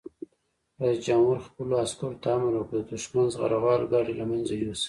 [0.81, 4.79] رئیس جمهور خپلو عسکرو ته امر وکړ؛ د دښمن زغروال ګاډي له منځه یوسئ!